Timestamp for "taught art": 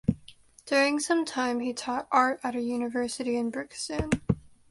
1.73-2.39